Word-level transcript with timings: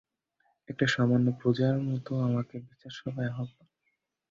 একটা 0.69 0.85
সামান্য 0.87 1.27
প্রজার 1.39 1.75
মতো 1.89 2.11
আমাকে 2.27 2.55
বিচারসভায় 2.67 3.31
আহ্বান! 3.31 3.67